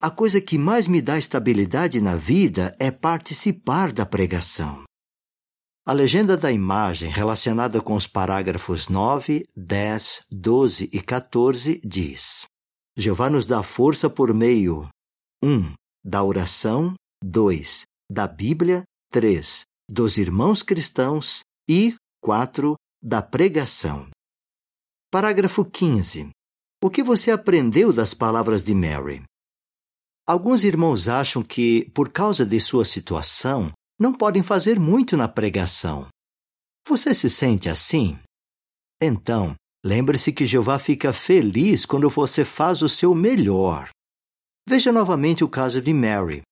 A 0.00 0.08
coisa 0.08 0.40
que 0.40 0.56
mais 0.56 0.86
me 0.86 1.02
dá 1.02 1.18
estabilidade 1.18 2.00
na 2.00 2.14
vida 2.14 2.76
é 2.78 2.92
participar 2.92 3.90
da 3.90 4.06
pregação. 4.06 4.85
A 5.88 5.92
legenda 5.92 6.36
da 6.36 6.50
imagem 6.50 7.08
relacionada 7.08 7.80
com 7.80 7.94
os 7.94 8.08
parágrafos 8.08 8.88
9, 8.88 9.48
10, 9.54 10.26
12 10.32 10.90
e 10.92 11.00
14 11.00 11.80
diz: 11.84 12.44
Jeová 12.96 13.30
nos 13.30 13.46
dá 13.46 13.62
força 13.62 14.10
por 14.10 14.34
meio 14.34 14.88
1. 15.40 15.48
Um, 15.48 15.74
da 16.04 16.24
oração, 16.24 16.94
2. 17.22 17.84
da 18.10 18.26
Bíblia, 18.26 18.82
3. 19.12 19.62
dos 19.88 20.18
irmãos 20.18 20.60
cristãos 20.60 21.44
e 21.70 21.94
4. 22.20 22.74
da 23.00 23.22
pregação. 23.22 24.08
Parágrafo 25.08 25.64
15. 25.64 26.30
O 26.82 26.90
que 26.90 27.00
você 27.00 27.30
aprendeu 27.30 27.92
das 27.92 28.12
palavras 28.12 28.60
de 28.60 28.74
Mary? 28.74 29.22
Alguns 30.26 30.64
irmãos 30.64 31.06
acham 31.06 31.44
que, 31.44 31.88
por 31.94 32.10
causa 32.10 32.44
de 32.44 32.58
sua 32.58 32.84
situação, 32.84 33.70
não 33.98 34.12
podem 34.12 34.42
fazer 34.42 34.78
muito 34.78 35.16
na 35.16 35.28
pregação. 35.28 36.06
Você 36.86 37.14
se 37.14 37.28
sente 37.28 37.68
assim? 37.68 38.18
Então, 39.00 39.54
lembre-se 39.84 40.32
que 40.32 40.46
Jeová 40.46 40.78
fica 40.78 41.12
feliz 41.12 41.84
quando 41.84 42.08
você 42.08 42.44
faz 42.44 42.82
o 42.82 42.88
seu 42.88 43.14
melhor. 43.14 43.88
Veja 44.68 44.92
novamente 44.92 45.44
o 45.44 45.48
caso 45.48 45.80
de 45.80 45.92
Mary. 45.92 46.42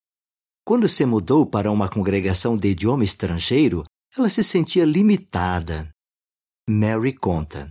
Quando 0.66 0.88
se 0.88 1.04
mudou 1.04 1.44
para 1.44 1.70
uma 1.70 1.88
congregação 1.88 2.56
de 2.56 2.68
idioma 2.68 3.04
estrangeiro, 3.04 3.84
ela 4.16 4.30
se 4.30 4.42
sentia 4.42 4.84
limitada. 4.84 5.90
Mary 6.68 7.12
conta: 7.12 7.68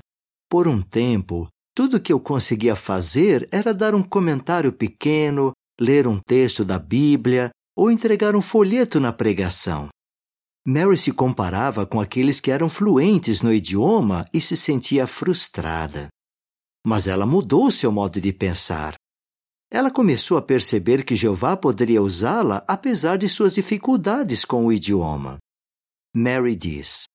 Por 0.49 0.67
um 0.67 0.81
tempo, 0.81 1.47
tudo 1.75 1.99
que 1.99 2.13
eu 2.13 2.19
conseguia 2.19 2.75
fazer 2.75 3.47
era 3.51 3.73
dar 3.73 3.95
um 3.95 4.03
comentário 4.03 4.71
pequeno, 4.71 5.51
ler 5.79 6.07
um 6.07 6.19
texto 6.19 6.63
da 6.63 6.77
Bíblia 6.77 7.49
ou 7.75 7.91
entregar 7.91 8.35
um 8.35 8.41
folheto 8.41 8.99
na 8.99 9.11
pregação. 9.11 9.89
Mary 10.65 10.97
se 10.97 11.11
comparava 11.11 11.85
com 11.85 11.99
aqueles 11.99 12.39
que 12.39 12.49
eram 12.49 12.69
fluentes 12.69 13.41
no 13.41 13.53
idioma 13.53 14.25
e 14.33 14.39
se 14.39 14.55
sentia 14.55 15.05
frustrada. 15.05 16.07
Mas 16.85 17.07
ela 17.07 17.25
mudou 17.25 17.69
seu 17.69 17.91
modo 17.91 18.21
de 18.21 18.31
pensar. 18.31 18.95
Ela 19.69 19.91
começou 19.91 20.37
a 20.37 20.41
perceber 20.41 21.03
que 21.03 21.15
Jeová 21.15 21.57
poderia 21.57 22.01
usá-la 22.01 22.63
apesar 22.67 23.17
de 23.17 23.27
suas 23.27 23.55
dificuldades 23.55 24.45
com 24.45 24.65
o 24.65 24.71
idioma. 24.71 25.37
Mary 26.15 26.55
diz: 26.55 27.05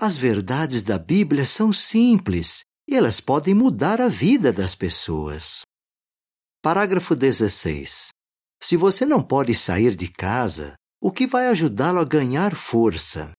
As 0.00 0.16
verdades 0.16 0.82
da 0.82 0.98
Bíblia 0.98 1.44
são 1.44 1.72
simples 1.72 2.64
e 2.88 2.94
elas 2.94 3.20
podem 3.20 3.54
mudar 3.54 4.00
a 4.00 4.08
vida 4.08 4.52
das 4.52 4.74
pessoas. 4.74 5.62
Parágrafo 6.62 7.14
16. 7.14 8.05
Se 8.68 8.76
você 8.76 9.06
não 9.06 9.22
pode 9.22 9.54
sair 9.54 9.94
de 9.94 10.08
casa, 10.08 10.74
o 11.00 11.12
que 11.12 11.24
vai 11.24 11.46
ajudá-lo 11.46 12.00
a 12.00 12.04
ganhar 12.04 12.56
força? 12.56 13.30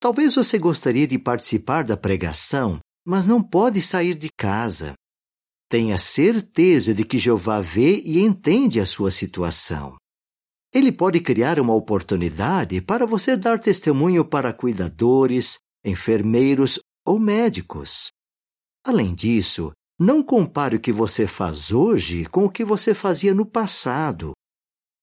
Talvez 0.00 0.34
você 0.34 0.58
gostaria 0.58 1.06
de 1.06 1.16
participar 1.20 1.84
da 1.84 1.96
pregação, 1.96 2.80
mas 3.06 3.26
não 3.26 3.40
pode 3.40 3.80
sair 3.80 4.14
de 4.14 4.28
casa. 4.36 4.94
Tenha 5.70 5.98
certeza 5.98 6.92
de 6.92 7.04
que 7.04 7.16
Jeová 7.16 7.60
vê 7.60 8.00
e 8.00 8.18
entende 8.22 8.80
a 8.80 8.86
sua 8.86 9.12
situação. 9.12 9.96
Ele 10.74 10.90
pode 10.90 11.20
criar 11.20 11.60
uma 11.60 11.72
oportunidade 11.72 12.80
para 12.80 13.06
você 13.06 13.36
dar 13.36 13.60
testemunho 13.60 14.24
para 14.24 14.52
cuidadores, 14.52 15.58
enfermeiros 15.84 16.80
ou 17.06 17.20
médicos. 17.20 18.08
Além 18.84 19.14
disso, 19.14 19.70
não 20.04 20.22
compare 20.22 20.76
o 20.76 20.80
que 20.80 20.92
você 20.92 21.26
faz 21.26 21.72
hoje 21.72 22.26
com 22.26 22.44
o 22.44 22.50
que 22.50 22.62
você 22.62 22.92
fazia 22.92 23.32
no 23.32 23.46
passado. 23.46 24.32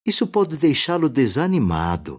Isso 0.06 0.28
pode 0.28 0.58
deixá-lo 0.58 1.10
desanimado. 1.10 2.18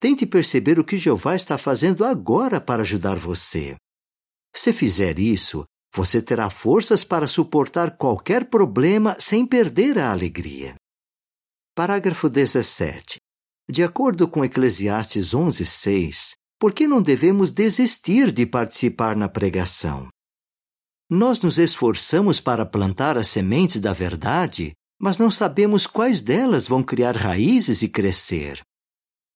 Tente 0.00 0.24
perceber 0.24 0.78
o 0.78 0.84
que 0.84 0.96
Jeová 0.96 1.36
está 1.36 1.58
fazendo 1.58 2.04
agora 2.04 2.60
para 2.60 2.82
ajudar 2.82 3.18
você. 3.18 3.76
Se 4.56 4.72
fizer 4.72 5.18
isso, 5.18 5.64
você 5.94 6.22
terá 6.22 6.48
forças 6.48 7.04
para 7.04 7.26
suportar 7.26 7.96
qualquer 7.96 8.46
problema 8.46 9.16
sem 9.20 9.46
perder 9.46 9.98
a 9.98 10.10
alegria. 10.10 10.76
Parágrafo 11.76 12.30
17. 12.30 13.18
De 13.70 13.84
acordo 13.84 14.26
com 14.26 14.44
Eclesiastes 14.44 15.34
11:6, 15.34 16.32
por 16.58 16.72
que 16.72 16.88
não 16.88 17.02
devemos 17.02 17.52
desistir 17.52 18.32
de 18.32 18.46
participar 18.46 19.14
na 19.14 19.28
pregação? 19.28 20.08
Nós 21.10 21.40
nos 21.40 21.58
esforçamos 21.58 22.38
para 22.38 22.66
plantar 22.66 23.16
as 23.16 23.28
sementes 23.28 23.80
da 23.80 23.94
verdade, 23.94 24.72
mas 25.00 25.18
não 25.18 25.30
sabemos 25.30 25.86
quais 25.86 26.20
delas 26.20 26.68
vão 26.68 26.82
criar 26.82 27.16
raízes 27.16 27.80
e 27.80 27.88
crescer. 27.88 28.60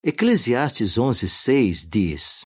Eclesiastes 0.05 0.99
11:6 0.99 1.89
diz: 1.89 2.41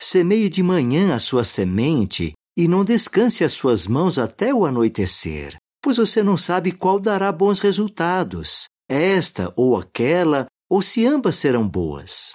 Semeie 0.00 0.48
de 0.48 0.62
manhã 0.62 1.12
a 1.12 1.18
sua 1.18 1.42
semente 1.42 2.34
e 2.56 2.68
não 2.68 2.84
descanse 2.84 3.42
as 3.42 3.52
suas 3.52 3.88
mãos 3.88 4.16
até 4.16 4.54
o 4.54 4.64
anoitecer, 4.64 5.56
pois 5.82 5.96
você 5.96 6.22
não 6.22 6.36
sabe 6.36 6.70
qual 6.70 7.00
dará 7.00 7.32
bons 7.32 7.58
resultados, 7.58 8.66
esta 8.88 9.52
ou 9.56 9.76
aquela, 9.76 10.46
ou 10.70 10.82
se 10.82 11.04
ambas 11.04 11.34
serão 11.34 11.66
boas. 11.66 12.32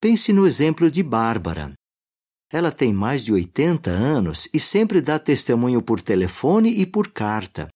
Pense 0.00 0.32
no 0.32 0.46
exemplo 0.48 0.90
de 0.90 1.02
Bárbara. 1.02 1.74
Ela 2.52 2.72
tem 2.72 2.92
mais 2.92 3.22
de 3.22 3.32
80 3.32 3.90
anos 3.90 4.48
e 4.52 4.58
sempre 4.58 5.00
dá 5.00 5.18
testemunho 5.18 5.80
por 5.80 6.00
telefone 6.00 6.70
e 6.80 6.84
por 6.84 7.12
carta. 7.12 7.68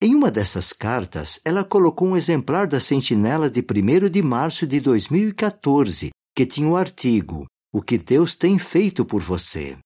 Em 0.00 0.14
uma 0.14 0.30
dessas 0.30 0.72
cartas, 0.72 1.40
ela 1.44 1.64
colocou 1.64 2.08
um 2.08 2.16
exemplar 2.16 2.66
da 2.66 2.78
Sentinela 2.78 3.50
de 3.50 3.60
1 3.60 4.08
de 4.08 4.22
março 4.22 4.66
de 4.66 4.78
2014, 4.78 6.10
que 6.34 6.46
tinha 6.46 6.68
o 6.68 6.76
artigo 6.76 7.46
O 7.72 7.82
que 7.82 7.98
Deus 7.98 8.36
tem 8.36 8.58
feito 8.58 9.04
por 9.04 9.22
você. 9.22 9.76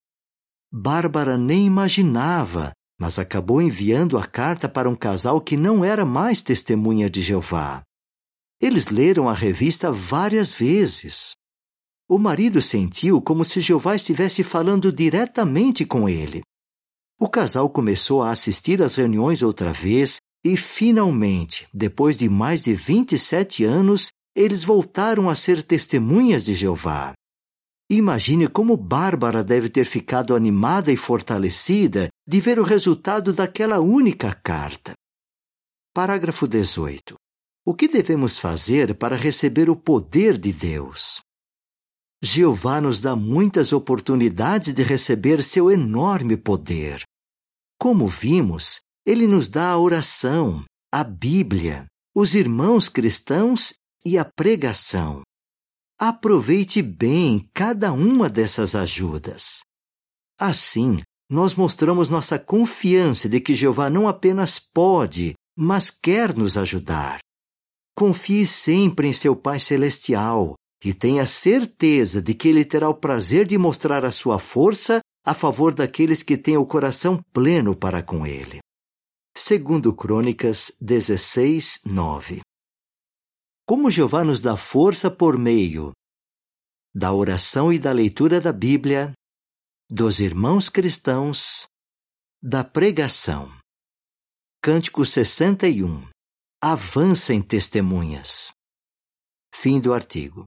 Bárbara 0.71 1.37
nem 1.37 1.65
imaginava, 1.65 2.71
mas 2.99 3.17
acabou 3.17 3.61
enviando 3.61 4.17
a 4.17 4.27
carta 4.27 4.69
para 4.69 4.87
um 4.87 4.95
casal 4.95 5.41
que 5.41 5.57
não 5.57 5.83
era 5.83 6.05
mais 6.05 6.43
testemunha 6.43 7.09
de 7.09 7.21
Jeová. 7.21 7.81
Eles 8.61 8.85
leram 8.85 9.27
a 9.27 9.33
revista 9.33 9.91
várias 9.91 10.53
vezes. 10.53 11.33
O 12.11 12.19
marido 12.19 12.61
sentiu 12.61 13.21
como 13.21 13.45
se 13.45 13.61
Jeová 13.61 13.95
estivesse 13.95 14.43
falando 14.43 14.91
diretamente 14.91 15.85
com 15.85 16.09
ele. 16.09 16.41
O 17.17 17.29
casal 17.29 17.69
começou 17.69 18.21
a 18.21 18.31
assistir 18.31 18.81
às 18.81 18.95
reuniões 18.95 19.41
outra 19.41 19.71
vez 19.71 20.17
e, 20.43 20.57
finalmente, 20.57 21.69
depois 21.73 22.17
de 22.17 22.27
mais 22.27 22.63
de 22.63 22.73
27 22.73 23.63
anos, 23.63 24.11
eles 24.35 24.61
voltaram 24.61 25.29
a 25.29 25.35
ser 25.35 25.63
testemunhas 25.63 26.43
de 26.43 26.53
Jeová. 26.53 27.13
Imagine 27.89 28.49
como 28.49 28.75
Bárbara 28.75 29.41
deve 29.41 29.69
ter 29.69 29.85
ficado 29.85 30.35
animada 30.35 30.91
e 30.91 30.97
fortalecida 30.97 32.09
de 32.27 32.41
ver 32.41 32.59
o 32.59 32.63
resultado 32.63 33.31
daquela 33.31 33.79
única 33.79 34.33
carta. 34.33 34.91
Parágrafo 35.93 36.45
18. 36.45 37.15
O 37.65 37.73
que 37.73 37.87
devemos 37.87 38.37
fazer 38.37 38.95
para 38.95 39.15
receber 39.15 39.69
o 39.69 39.77
poder 39.77 40.37
de 40.37 40.51
Deus? 40.51 41.21
Jeová 42.23 42.79
nos 42.79 43.01
dá 43.01 43.15
muitas 43.15 43.73
oportunidades 43.73 44.73
de 44.75 44.83
receber 44.83 45.41
seu 45.43 45.71
enorme 45.71 46.37
poder. 46.37 47.03
Como 47.79 48.07
vimos, 48.07 48.79
ele 49.03 49.25
nos 49.25 49.49
dá 49.49 49.69
a 49.69 49.79
oração, 49.79 50.63
a 50.93 51.03
Bíblia, 51.03 51.87
os 52.15 52.35
irmãos 52.35 52.87
cristãos 52.87 53.73
e 54.05 54.19
a 54.19 54.25
pregação. 54.25 55.23
Aproveite 55.99 56.79
bem 56.81 57.49
cada 57.55 57.91
uma 57.91 58.29
dessas 58.29 58.75
ajudas. 58.75 59.61
Assim, 60.39 61.01
nós 61.31 61.55
mostramos 61.55 62.07
nossa 62.07 62.37
confiança 62.37 63.27
de 63.27 63.39
que 63.39 63.55
Jeová 63.55 63.89
não 63.89 64.07
apenas 64.07 64.59
pode, 64.59 65.33
mas 65.57 65.89
quer 65.89 66.35
nos 66.35 66.55
ajudar. 66.55 67.19
Confie 67.95 68.45
sempre 68.45 69.07
em 69.07 69.13
seu 69.13 69.35
Pai 69.35 69.59
Celestial 69.59 70.53
e 70.83 70.93
tenha 70.93 71.25
certeza 71.25 72.21
de 72.21 72.33
que 72.33 72.47
ele 72.47 72.65
terá 72.65 72.89
o 72.89 72.95
prazer 72.95 73.45
de 73.45 73.57
mostrar 73.57 74.03
a 74.03 74.11
sua 74.11 74.39
força 74.39 74.99
a 75.25 75.33
favor 75.33 75.73
daqueles 75.73 76.23
que 76.23 76.37
têm 76.37 76.57
o 76.57 76.65
coração 76.65 77.21
pleno 77.31 77.75
para 77.75 78.01
com 78.01 78.25
ele. 78.25 78.59
Segundo 79.37 79.93
Crônicas 79.93 80.75
16, 80.81 81.81
9. 81.85 82.41
Como 83.65 83.91
Jeová 83.91 84.23
nos 84.23 84.41
dá 84.41 84.57
força 84.57 85.09
por 85.09 85.37
meio 85.37 85.91
da 86.93 87.13
oração 87.13 87.71
e 87.71 87.79
da 87.79 87.91
leitura 87.91 88.41
da 88.41 88.51
Bíblia, 88.51 89.13
dos 89.89 90.19
irmãos 90.19 90.67
cristãos, 90.67 91.67
da 92.41 92.63
pregação. 92.63 93.49
Cântico 94.61 95.05
61. 95.05 96.05
Avança 96.61 97.33
em 97.33 97.41
testemunhas. 97.41 98.51
Fim 99.53 99.79
do 99.79 99.93
artigo. 99.93 100.43